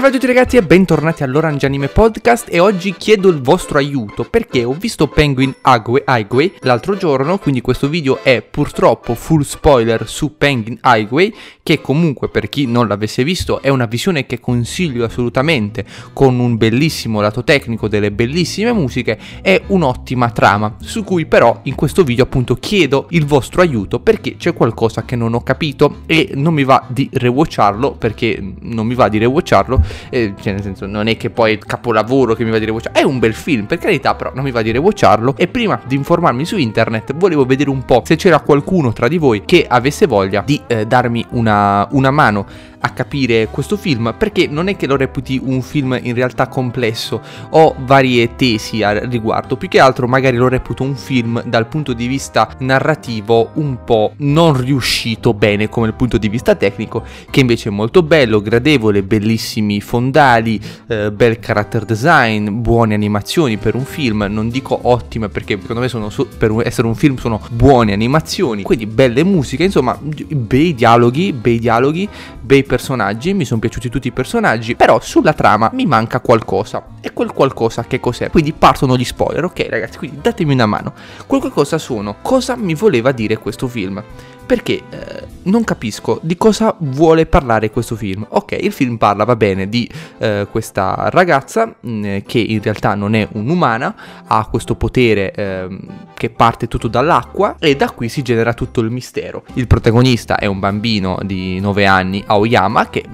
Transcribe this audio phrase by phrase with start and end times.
[0.00, 2.46] Salve a tutti ragazzi e bentornati all'Orange Anime Podcast.
[2.50, 7.60] E oggi chiedo il vostro aiuto perché ho visto Penguin Highway, Highway l'altro giorno, quindi
[7.60, 13.22] questo video è purtroppo full spoiler su Penguin Highway che comunque per chi non l'avesse
[13.24, 15.84] visto è una visione che consiglio assolutamente
[16.14, 21.74] con un bellissimo lato tecnico, delle bellissime musiche e un'ottima trama su cui però in
[21.74, 26.30] questo video appunto chiedo il vostro aiuto perché c'è qualcosa che non ho capito e
[26.36, 30.86] non mi va di rewatcharlo perché non mi va di rewatcharlo eh, cioè nel senso
[30.86, 33.34] non è che poi è il capolavoro che mi va di rewatcharlo, è un bel
[33.34, 37.14] film per carità, però non mi va di rewatcharlo e prima di informarmi su internet
[37.14, 40.86] volevo vedere un po' se c'era qualcuno tra di voi che avesse voglia di eh,
[40.86, 42.46] darmi una, una mano
[42.80, 47.20] a capire questo film perché non è che lo reputi un film in realtà complesso.
[47.50, 51.92] Ho varie tesi al riguardo più che altro magari lo reputo un film dal punto
[51.92, 57.40] di vista narrativo un po' non riuscito bene come il punto di vista tecnico che
[57.40, 63.84] invece è molto bello gradevole bellissimi fondali eh, bel character design buone animazioni per un
[63.84, 67.92] film non dico ottime perché secondo me sono so- per essere un film sono buone
[67.92, 72.08] animazioni quindi belle musiche insomma bei dialoghi bei dialoghi
[72.50, 76.84] bei personaggi, mi sono piaciuti tutti i personaggi, però sulla trama mi manca qualcosa.
[77.00, 78.28] E quel qualcosa che cos'è?
[78.28, 80.92] Quindi partono gli spoiler, ok ragazzi, quindi datemi una mano.
[81.26, 84.02] Quel qualcosa sono cosa mi voleva dire questo film
[84.50, 88.26] perché eh, non capisco di cosa vuole parlare questo film.
[88.30, 92.96] Ok, il film parla, va bene, di eh, questa ragazza mh, mm, che in realtà
[92.96, 93.94] non è un'umana,
[94.26, 95.78] ha questo potere eh,
[96.14, 99.44] che parte tutto dall'acqua e da qui si genera tutto il mistero.
[99.54, 103.04] Il protagonista è un bambino di 9 anni, Aoyama, che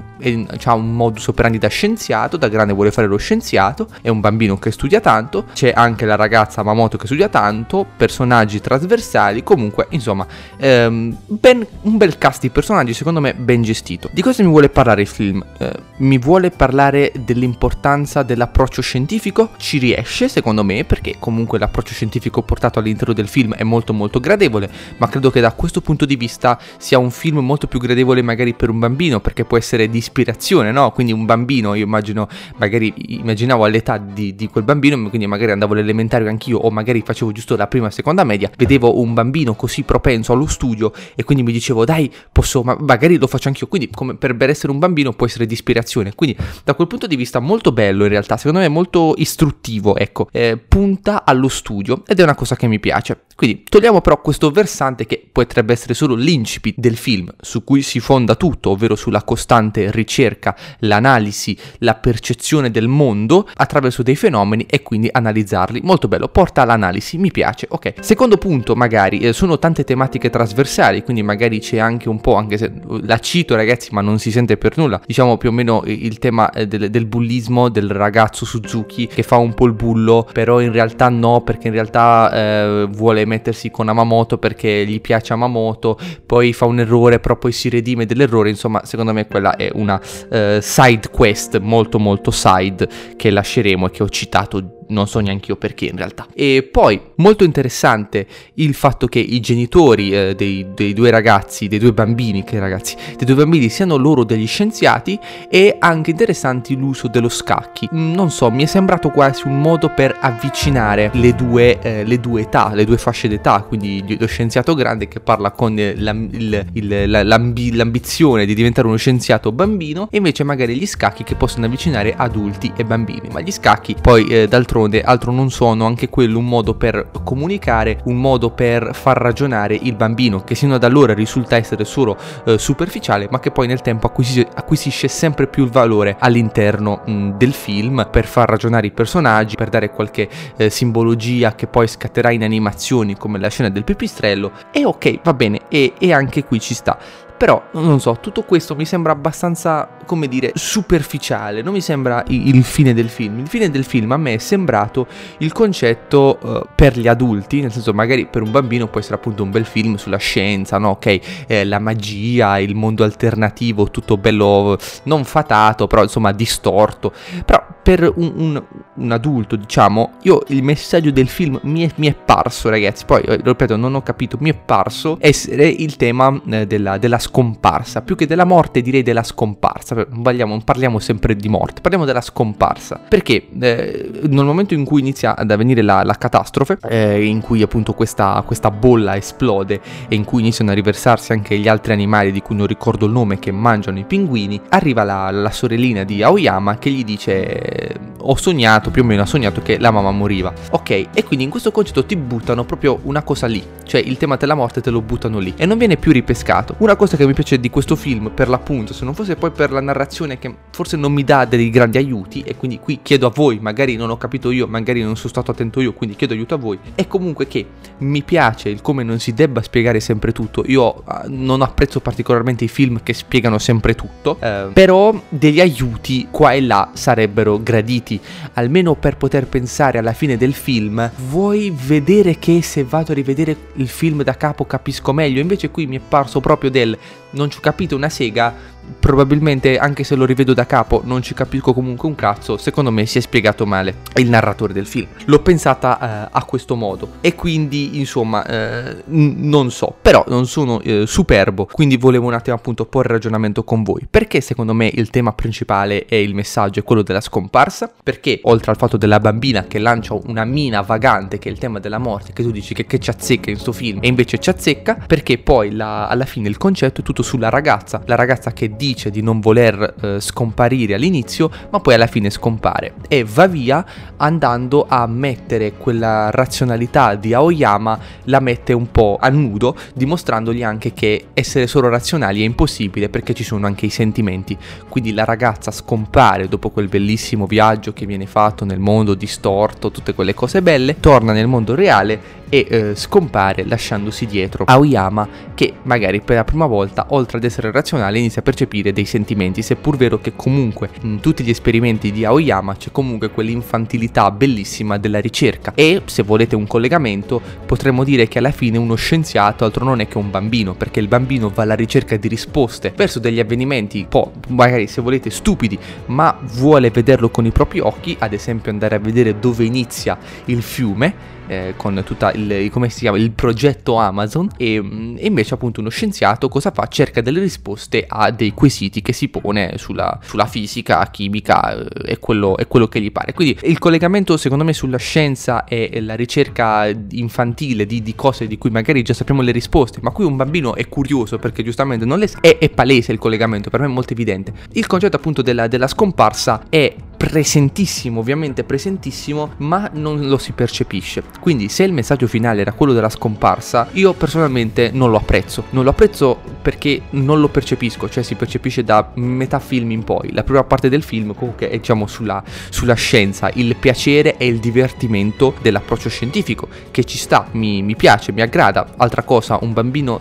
[0.64, 4.59] ha un modus operandi da scienziato, da grande vuole fare lo scienziato, è un bambino
[4.59, 10.27] che studia tanto, c'è anche la ragazza Mamoto che studia tanto, personaggi trasversali, comunque insomma
[10.56, 14.09] ehm, ben, un bel cast di personaggi secondo me ben gestito.
[14.12, 15.44] Di cosa mi vuole parlare il film?
[15.59, 19.50] Eh, mi vuole parlare dell'importanza dell'approccio scientifico?
[19.56, 24.20] Ci riesce secondo me perché comunque l'approccio scientifico portato all'interno del film è molto molto
[24.20, 28.22] gradevole, ma credo che da questo punto di vista sia un film molto più gradevole
[28.22, 30.91] magari per un bambino perché può essere di ispirazione, no?
[30.93, 35.75] Quindi un bambino, io immagino, magari immaginavo all'età di, di quel bambino, quindi magari andavo
[35.75, 39.83] all'elementare anch'io o magari facevo giusto la prima e seconda media, vedevo un bambino così
[39.83, 43.91] propenso allo studio e quindi mi dicevo dai posso, ma magari lo faccio anch'io, quindi
[43.91, 47.41] come per, essere un bambino può essere di ispirazione, quindi da quel punto di vista
[47.41, 52.23] molto bello in realtà, secondo me molto istruttivo, ecco, eh, punta allo studio ed è
[52.23, 53.25] una cosa che mi piace.
[53.37, 58.00] Quindi togliamo però questo versante che potrebbe essere solo l'incipit del film su cui si
[58.00, 64.82] fonda tutto, ovvero sulla costante ricerca, l'analisi, la percezione del mondo attraverso dei fenomeni e
[64.82, 65.80] quindi analizzarli.
[65.82, 67.66] Molto bello, porta all'analisi, mi piace.
[67.68, 72.36] Ok, secondo punto magari eh, sono tante tematiche trasversali, quindi magari c'è anche un po',
[72.36, 75.82] anche se la cito ragazzi ma non si sente per nulla, diciamo più o meno
[75.86, 80.28] il tema eh, del, del bullismo del ragazzo Suzuki che fa un po' il bullo,
[80.32, 85.32] però in realtà no perché in realtà eh, vuole mettersi con Amamoto perché gli piace
[85.32, 89.70] Amamoto, poi fa un errore, però poi si redime dell'errore, insomma, secondo me quella è
[89.86, 95.20] una uh, side quest molto molto side che lasceremo e che ho citato non so
[95.20, 96.26] neanche io perché in realtà.
[96.34, 101.78] E poi molto interessante il fatto che i genitori eh, dei, dei, due ragazzi, dei
[101.78, 105.19] due bambini, che ragazzi, dei due bambini siano loro degli scienziati
[105.50, 107.88] e anche interessante l'uso dello scacchi.
[107.94, 112.20] Mm, non so, mi è sembrato quasi un modo per avvicinare le due, eh, le
[112.20, 116.66] due età, le due fasce d'età, quindi lo scienziato grande che parla con la, il,
[116.72, 121.34] il, la, l'ambi, l'ambizione di diventare uno scienziato bambino e invece magari gli scacchi che
[121.34, 123.28] possono avvicinare adulti e bambini.
[123.32, 127.10] Ma gli scacchi poi eh, d'altronde d'altronde altro non sono anche quello un modo per
[127.25, 132.16] comunicare, un modo per far ragionare il bambino che sino ad allora risulta essere solo
[132.44, 137.31] eh, superficiale ma che poi nel tempo acquisisce, acquisisce sempre più il valore all'interno mh,
[137.37, 142.31] del film per far ragionare i personaggi, per dare qualche eh, simbologia che poi scatterà
[142.31, 144.53] in animazioni come la scena del pipistrello.
[144.70, 146.98] E ok va bene e, e anche qui ci sta
[147.36, 152.64] però, non so, tutto questo mi sembra abbastanza, come dire, superficiale, non mi sembra il
[152.64, 153.40] fine del film.
[153.40, 155.06] Il fine del film a me è sembrato
[155.38, 159.43] il concetto uh, per gli adulti, nel senso magari per un bambino può essere appunto
[159.43, 160.90] un bel film sulla scienza, no?
[160.90, 167.12] Ok, eh, la magia, il mondo alternativo, tutto bello non fatato, però insomma distorto.
[167.44, 168.62] Però per un, un,
[168.94, 173.23] un, adulto, diciamo, io il messaggio del film mi è, mi è parso, ragazzi, poi
[173.23, 178.03] eh, ripeto, non ho capito, mi è parso essere il tema eh, della, della, scomparsa,
[178.03, 182.05] più che della morte direi della scomparsa, non, vogliamo, non parliamo sempre di morte, parliamo
[182.05, 187.25] della scomparsa, perché eh, nel momento in cui inizia ad avvenire la, la catastrofe, eh,
[187.25, 191.69] in cui appunto questa, questa bolla esplode e in cui iniziano a riversarsi anche gli
[191.69, 195.53] altri animali di cui non ricordo il nome che mangiano i pinguini, arriva la, la
[195.53, 197.75] sorellina di Aoyama che gli dice
[198.19, 200.52] ho sognato, più o meno ha sognato che la mamma moriva.
[200.70, 204.37] Ok, e quindi in questo concetto ti buttano proprio una cosa lì, cioè il tema
[204.37, 206.75] della morte te lo buttano lì e non viene più ripescato.
[206.78, 209.70] Una cosa che mi piace di questo film, per l'appunto, se non fosse poi per
[209.70, 213.32] la narrazione che forse non mi dà dei grandi aiuti, e quindi qui chiedo a
[213.34, 216.55] voi, magari non ho capito io, magari non sono stato attento io, quindi chiedo aiuto
[216.55, 217.67] a voi, è comunque che
[217.99, 220.64] mi piace il come non si debba spiegare sempre tutto.
[220.67, 226.28] Io uh, non apprezzo particolarmente i film che spiegano sempre tutto, uh, però degli aiuti
[226.31, 228.20] qua e là sarebbero graditi,
[228.52, 233.56] almeno per poter pensare alla fine del film, vuoi vedere che se vado a rivedere
[233.74, 236.96] il film da capo capisco meglio, invece qui mi è parso proprio del
[237.31, 238.55] non ci ho capito una sega,
[238.99, 243.06] probabilmente anche se lo rivedo da capo non ci capisco comunque un cazzo, secondo me
[243.06, 245.08] si è spiegato male il narratore del film.
[245.26, 250.81] L'ho pensata eh, a questo modo e quindi insomma eh, non so, però non sono
[250.81, 254.06] eh, superbo, quindi volevo un attimo appunto porre ragionamento con voi.
[254.08, 257.93] Perché secondo me il tema principale e il messaggio è quello della scomparsa?
[258.02, 261.78] Perché oltre al fatto della bambina che lancia una mina vagante che è il tema
[261.81, 264.50] della morte, che tu dici che, che ci azzecca in questo film e invece ci
[264.50, 268.76] azzecca, perché poi la, alla fine il concetto è tutto sulla ragazza, la ragazza che
[268.76, 273.84] dice di non voler eh, scomparire all'inizio, ma poi alla fine scompare e va via
[274.16, 280.92] andando a mettere quella razionalità di Aoyama, la mette un po' a nudo, dimostrandogli anche
[280.92, 284.56] che essere solo razionali è impossibile perché ci sono anche i sentimenti.
[284.88, 290.14] Quindi la ragazza scompare dopo quel bellissimo viaggio che viene fatto nel mondo distorto, tutte
[290.14, 296.20] quelle cose belle, torna nel mondo reale e eh, scompare lasciandosi dietro Aoyama che magari
[296.20, 300.20] per la prima volta oltre ad essere razionale inizia a percepire dei sentimenti seppur vero
[300.20, 305.72] che comunque in tutti gli esperimenti di Aoyama c'è comunque quell'infantilità bellissima della ricerca.
[305.75, 310.08] E se volete un collegamento potremmo dire che alla fine uno scienziato altro non è
[310.08, 314.08] che un bambino perché il bambino va alla ricerca di risposte verso degli avvenimenti un
[314.08, 318.94] po' magari se volete stupidi ma vuole vederlo con i propri occhi ad esempio andare
[318.94, 324.81] a vedere dove inizia il fiume eh, con tutto il, chiama, il progetto Amazon e,
[324.81, 326.87] mm, e, invece appunto uno scienziato cosa fa?
[326.88, 332.19] Cerca delle risposte a dei quesiti che si pone sulla, sulla fisica, chimica eh, e
[332.19, 333.32] quello, è quello che gli pare.
[333.32, 338.58] Quindi il collegamento secondo me sulla scienza e la ricerca infantile di, di, cose di
[338.58, 342.19] cui magari già sappiamo le risposte, ma qui un bambino è curioso perché giustamente non
[342.19, 344.52] le sa, è, è palese il collegamento, per me è molto evidente.
[344.72, 351.22] Il concetto appunto della, della scomparsa è presentissimo, ovviamente presentissimo, ma non lo si percepisce.
[351.40, 355.64] Quindi se il messaggio finale era quello della scomparsa, io personalmente non lo apprezzo.
[355.70, 360.32] Non lo apprezzo perché non lo percepisco, cioè si percepisce da metà film in poi.
[360.32, 364.58] La prima parte del film comunque è diciamo sulla, sulla scienza, il piacere e il
[364.58, 368.94] divertimento dell'approccio scientifico, che ci sta, mi, mi piace, mi aggrada.
[368.96, 370.20] Altra cosa, un bambino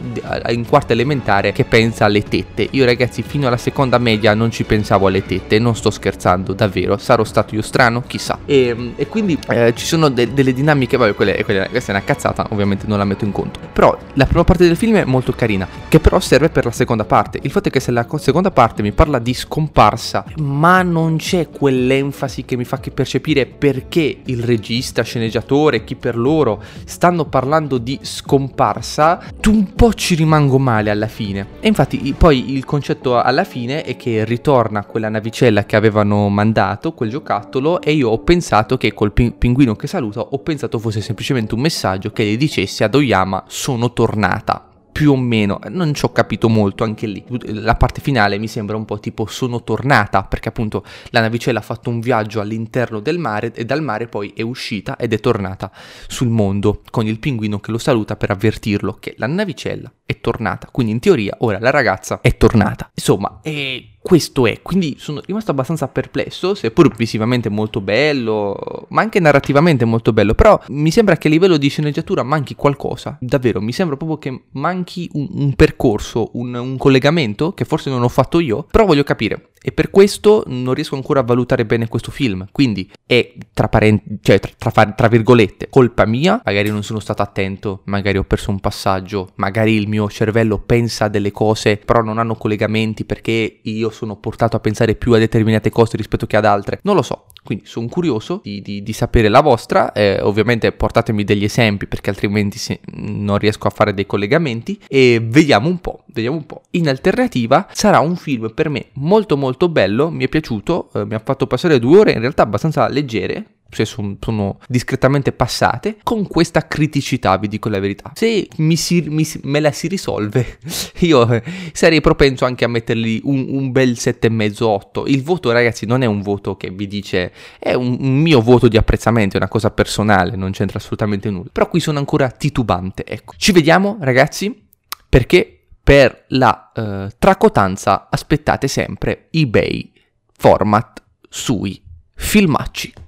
[0.50, 2.68] in quarta elementare che pensa alle tette.
[2.72, 6.85] Io ragazzi fino alla seconda media non ci pensavo alle tette, non sto scherzando, davvero
[6.86, 8.40] vero, sarò stato io strano, chissà.
[8.46, 12.04] E, e quindi eh, ci sono de- delle dinamiche, vabbè, quelle, quelle, questa è una
[12.04, 13.60] cazzata, ovviamente non la metto in conto.
[13.74, 17.04] Però la prima parte del film è molto carina, che però serve per la seconda
[17.04, 17.40] parte.
[17.42, 21.50] Il fatto è che se la seconda parte mi parla di scomparsa, ma non c'è
[21.50, 27.98] quell'enfasi che mi fa percepire perché il regista, sceneggiatore, chi per loro stanno parlando di
[28.02, 31.48] scomparsa, tu un po' ci rimango male alla fine.
[31.60, 36.75] E infatti poi il concetto alla fine è che ritorna quella navicella che avevano mandato
[36.76, 41.02] guardato quel giocattolo e io ho pensato che col pinguino che saluta ho pensato fosse
[41.02, 46.06] semplicemente un messaggio che gli dicesse ad Oyama sono tornata più o meno, non ci
[46.06, 47.22] ho capito molto anche lì.
[47.48, 51.62] La parte finale mi sembra un po' tipo sono tornata, perché appunto la navicella ha
[51.62, 55.70] fatto un viaggio all'interno del mare e dal mare poi è uscita ed è tornata
[56.08, 60.70] sul mondo con il pinguino che lo saluta per avvertirlo che la navicella è tornata.
[60.72, 62.90] Quindi in teoria ora la ragazza è tornata.
[62.96, 69.20] Insomma, è questo è, quindi sono rimasto abbastanza perplesso, seppur visivamente molto bello, ma anche
[69.20, 73.72] narrativamente molto bello, però mi sembra che a livello di sceneggiatura manchi qualcosa, davvero, mi
[73.72, 78.40] sembra proprio che manchi un, un percorso, un, un collegamento che forse non ho fatto
[78.40, 82.46] io, però voglio capire, e per questo non riesco ancora a valutare bene questo film.
[82.52, 87.24] Quindi è tra, parenti, cioè, tra, tra, tra, virgolette colpa mia, magari non sono stato
[87.24, 92.20] attento, magari ho perso un passaggio, magari il mio cervello pensa delle cose però non
[92.20, 96.46] hanno collegamenti perché io sono portato a pensare più a determinate cose rispetto che ad
[96.46, 96.78] altre.
[96.84, 97.26] Non lo so.
[97.46, 102.10] Quindi sono curioso di, di, di sapere la vostra, eh, ovviamente portatemi degli esempi perché
[102.10, 106.64] altrimenti se, non riesco a fare dei collegamenti e vediamo un po', vediamo un po'.
[106.72, 111.14] In alternativa sarà un film per me molto molto bello, mi è piaciuto, eh, mi
[111.14, 116.28] ha fatto passare due ore in realtà abbastanza leggere, cioè sono, sono, discretamente passate, con
[116.28, 118.12] questa criticità, vi dico la verità.
[118.16, 120.60] Se mi si, mi, me la si risolve,
[121.00, 121.44] io eh,
[121.74, 125.04] sarei propenso anche a mettergli un, un bel 7,5-8.
[125.08, 128.68] Il voto, ragazzi, non è un voto che vi dice, è un, un, mio voto
[128.68, 131.50] di apprezzamento, è una cosa personale, non c'entra assolutamente nulla.
[131.52, 133.34] Però qui sono ancora titubante, ecco.
[133.38, 134.64] Ci vediamo, ragazzi,
[135.08, 139.94] perché per la uh, tracotanza aspettate sempre bei
[140.36, 141.80] format sui
[142.16, 143.05] filmacci.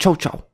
[0.00, 0.49] Tchau, tchau.